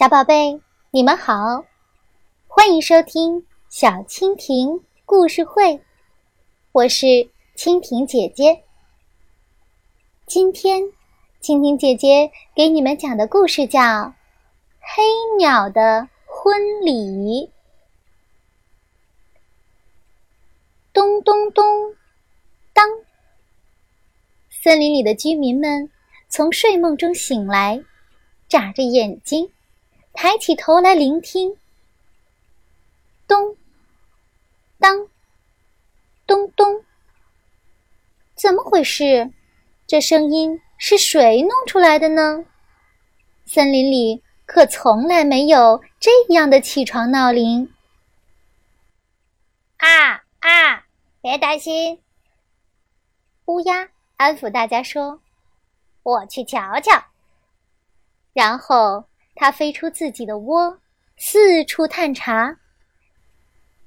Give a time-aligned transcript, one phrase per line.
[0.00, 0.58] 小宝贝，
[0.92, 1.62] 你们好，
[2.46, 5.78] 欢迎收听小蜻蜓故事会，
[6.72, 7.06] 我是
[7.54, 8.64] 蜻蜓姐姐。
[10.24, 10.84] 今天，
[11.42, 13.78] 蜻蜓姐姐给你们讲的故事叫
[14.80, 15.02] 《黑
[15.36, 17.46] 鸟的婚礼》。
[20.94, 21.62] 咚咚咚，
[22.72, 22.88] 当！
[24.48, 25.90] 森林里的居民们
[26.30, 27.84] 从睡梦中醒来，
[28.48, 29.52] 眨着眼睛。
[30.12, 31.56] 抬起头来聆听，
[33.26, 33.56] 咚，
[34.78, 35.08] 当，
[36.26, 36.84] 咚咚，
[38.34, 39.32] 怎么回事？
[39.86, 42.44] 这声音是谁弄出来的呢？
[43.46, 47.72] 森林里可从来没有这样的起床闹铃。
[49.78, 50.84] 啊啊！
[51.22, 52.02] 别担心，
[53.46, 55.20] 乌鸦安抚大家说
[56.02, 57.04] ：“我去瞧瞧。”
[58.34, 59.09] 然后。
[59.40, 60.78] 它飞出自己的窝，
[61.16, 62.58] 四处探查，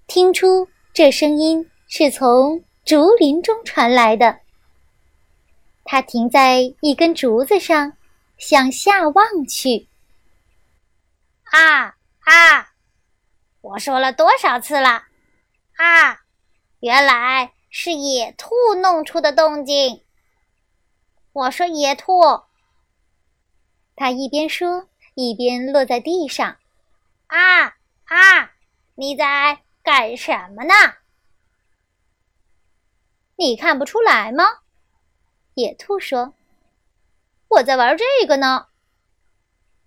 [0.07, 4.39] 听出这声音是从竹林中传来的。
[5.83, 7.93] 它停在一根竹子上，
[8.39, 9.87] 向下望去。
[11.43, 11.85] 啊
[12.21, 12.73] 啊！
[13.61, 15.03] 我说了多少次了？
[15.75, 16.23] 啊，
[16.79, 20.01] 原来是野兔弄出的动静。
[21.31, 22.23] 我说野兔。
[23.95, 24.87] 他一边说。
[25.15, 26.57] 一边落在地上，
[27.27, 27.65] 啊
[28.05, 28.51] 啊！
[28.95, 30.73] 你在干什么呢？
[33.35, 34.43] 你看不出来吗？
[35.55, 36.33] 野兔说
[37.49, 38.67] ：“我在玩这个呢。”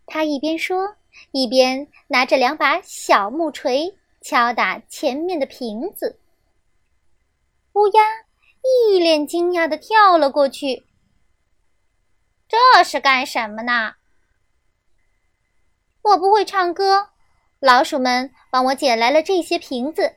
[0.07, 0.97] 他一边说，
[1.33, 6.21] 一边拿着两把小木锤敲打前面的瓶子。
[7.73, 8.03] 乌鸦
[8.63, 10.87] 一脸惊讶的跳了过去
[12.49, 13.95] ：“这是干什么呢？”
[16.07, 17.09] 我不会唱歌，
[17.59, 20.15] 老鼠们帮我捡来了这些瓶子。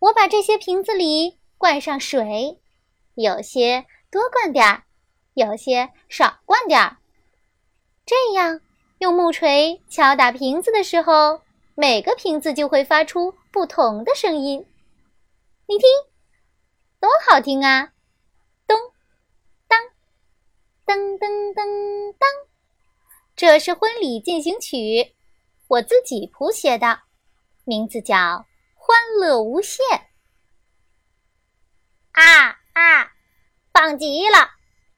[0.00, 2.60] 我把这些瓶子里灌上水，
[3.14, 4.82] 有些多灌点儿，
[5.34, 6.96] 有些少灌点儿。
[8.04, 8.60] 这样
[8.98, 11.42] 用木锤敲打瓶子的时候，
[11.76, 14.66] 每个瓶子就会发出不同的声音。
[15.66, 15.88] 你听，
[16.98, 17.92] 多好听啊！
[18.66, 18.76] 咚，
[19.68, 19.80] 当，
[20.84, 22.28] 噔噔噔当。
[23.34, 25.14] 这是婚礼进行曲，
[25.66, 27.00] 我自己谱写的，
[27.64, 28.16] 名字叫
[28.74, 29.78] 《欢乐无限》。
[32.12, 33.12] 啊啊，
[33.72, 34.50] 棒极了！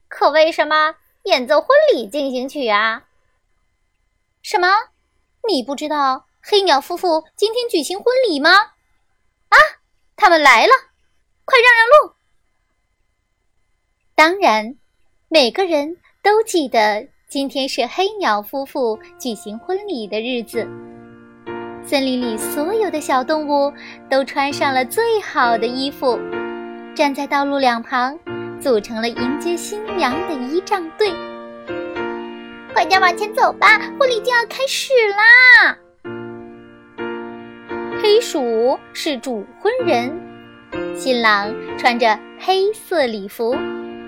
[0.09, 3.07] 可为什么演奏婚礼进行曲啊？
[4.43, 4.69] 什么？
[5.49, 8.51] 你不知道黑鸟夫妇今天举行婚礼吗？
[9.49, 9.57] 啊，
[10.17, 10.73] 他们来了，
[11.45, 12.15] 快让让路！
[14.17, 14.77] 当然，
[15.29, 17.09] 每个人都记得。
[17.35, 20.65] 今天是黑鸟夫妇举行婚礼的日子。
[21.83, 23.73] 森林里所有的小动物
[24.09, 26.17] 都穿上了最好的衣服，
[26.95, 28.17] 站在道路两旁，
[28.61, 31.13] 组成了迎接新娘的仪仗队。
[32.73, 35.77] 快点往前走吧，婚礼就要开始啦！
[38.01, 40.17] 黑鼠是主婚人，
[40.97, 43.57] 新郎穿着黑色礼服，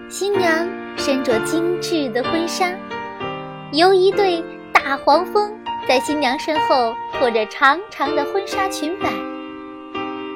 [0.08, 0.64] 新娘
[0.96, 2.72] 身着精致的婚纱。
[3.72, 5.52] 有一对大黄蜂
[5.88, 9.08] 在新娘身后拖着长长的婚纱裙摆，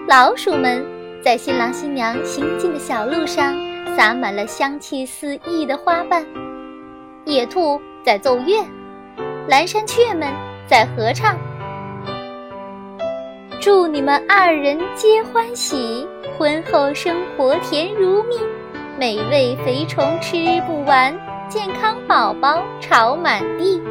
[0.08, 0.84] 老鼠们
[1.22, 3.54] 在新郎新娘行进的小路上
[3.96, 6.26] 撒满了香气四溢的花瓣，
[7.24, 8.64] 野兔在奏乐，
[9.46, 10.28] 蓝山雀们
[10.66, 11.38] 在合唱。
[13.60, 16.04] 祝你们二人皆欢喜，
[16.36, 18.36] 婚后生活甜如蜜，
[18.98, 20.36] 美味肥虫吃
[20.66, 21.16] 不完。
[21.50, 23.82] 健康宝宝朝满地，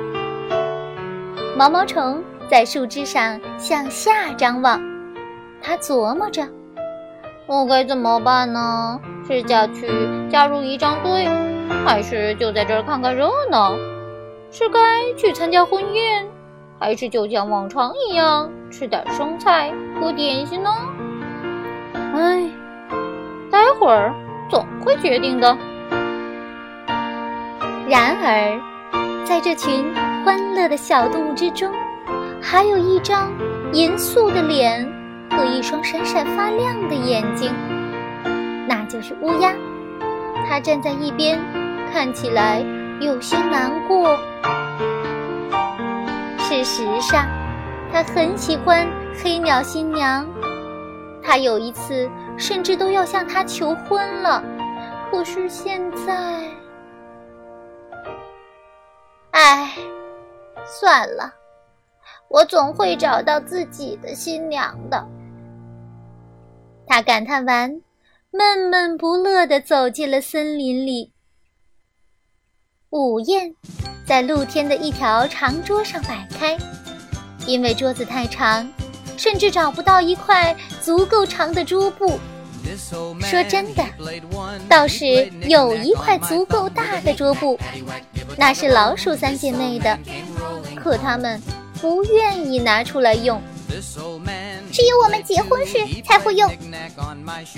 [1.58, 4.82] 毛毛虫在树枝上向下张望，
[5.62, 6.48] 它琢磨着：
[7.48, 8.98] 我该怎么办呢？
[9.28, 9.90] 是下去
[10.30, 11.28] 加入仪仗队，
[11.86, 13.76] 还是就在这儿看看热闹？
[14.52, 14.80] 是该
[15.18, 16.26] 去参加婚宴，
[16.80, 20.74] 还是就像往常一样吃点生菜和点心呢？
[22.16, 22.50] 哎，
[23.52, 24.16] 待会儿
[24.50, 25.58] 总会决定的。
[27.90, 29.84] 然而，在这群
[30.24, 31.74] 欢乐的小动物之中，
[32.40, 33.32] 还有一张
[33.74, 34.88] 严肃的脸
[35.32, 37.52] 和一双闪闪发亮的眼睛，
[38.68, 39.56] 那就是乌鸦。
[40.48, 41.40] 它站在一边，
[41.92, 42.64] 看起来
[43.00, 44.16] 有些难过。
[46.38, 47.26] 事实上，
[47.92, 48.88] 它很喜欢
[49.24, 50.28] 黑鸟新娘，
[51.24, 52.08] 它有一次
[52.38, 54.44] 甚至都要向她求婚了。
[55.10, 56.44] 可是现在……
[59.50, 59.74] 哎，
[60.64, 61.34] 算了，
[62.28, 65.04] 我总会找到自己的新娘的。
[66.86, 67.82] 他感叹完，
[68.30, 71.12] 闷闷不乐地走进了森林里。
[72.92, 73.52] 午宴
[74.06, 76.56] 在露天的一条长桌上摆开，
[77.48, 78.72] 因为桌子太长，
[79.18, 82.20] 甚至找不到一块足够长的桌布。
[83.22, 83.84] 说真的，
[84.70, 87.60] 倒是有一块足够大的桌布，
[88.38, 89.98] 那是老鼠三姐妹的，
[90.76, 91.42] 可她们
[91.82, 93.42] 不愿意拿出来用，
[94.72, 96.52] 只有我们结婚时才会用。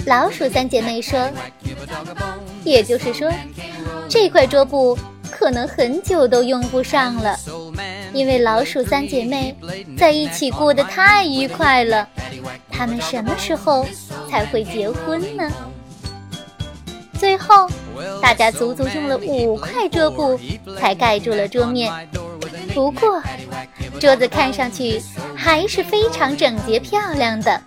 [0.05, 1.29] 老鼠三姐妹说，
[2.63, 3.31] 也就是说，
[4.09, 4.97] 这块桌布。
[5.33, 7.39] 可能很久都用不上了，
[8.13, 9.55] 因为老鼠三姐妹
[9.97, 12.07] 在一起过得太愉快了。
[12.69, 13.87] 她们什么时候
[14.29, 15.49] 才会结婚呢？
[17.17, 17.67] 最后，
[18.21, 20.39] 大家足足用了五块桌布
[20.79, 21.91] 才盖住了桌面。
[22.73, 23.21] 不过，
[23.99, 25.01] 桌子看上去
[25.35, 27.61] 还是非常整洁漂亮的。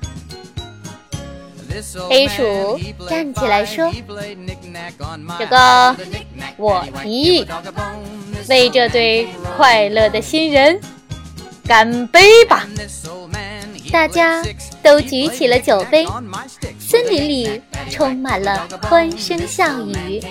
[2.08, 2.78] 黑鼠
[3.08, 3.92] 站起来说
[5.38, 5.96] ：“这个
[6.56, 7.46] 我提议，
[8.48, 10.80] 为这对快乐的新人
[11.66, 12.66] 干杯吧！”
[13.92, 14.42] 大家
[14.82, 16.06] 都举起了酒杯，
[16.94, 17.60] 森林里
[17.90, 20.22] 充满了欢声笑语。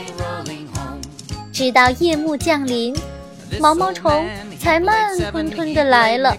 [1.52, 2.96] 直到夜幕降临，
[3.60, 4.26] 毛毛虫
[4.58, 6.38] 才慢吞吞地来了。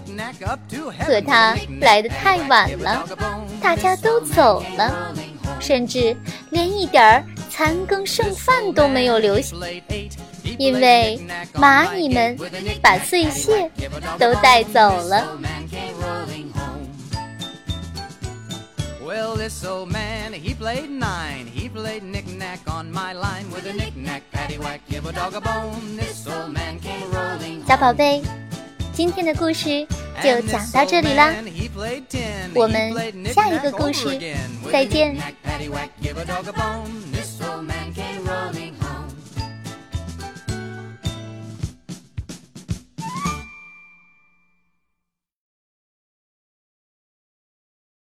[1.05, 3.05] 可它来得太晚了。
[3.61, 5.13] 大家都走了，
[5.59, 6.17] 甚至
[6.49, 9.55] 连一点儿残羹剩饭都没有留下，
[10.57, 11.21] 因为
[11.53, 12.35] 蚂蚁们
[12.81, 13.69] 把碎屑
[14.17, 15.37] 都带走了。
[27.65, 28.21] 小宝贝，
[28.93, 29.87] 今天的故事
[30.21, 31.33] 就讲到这里啦。
[32.53, 32.93] 我们
[33.33, 34.19] 下一个故事
[34.69, 35.15] 再见。